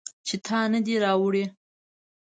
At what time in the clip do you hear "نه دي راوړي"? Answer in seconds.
0.73-1.43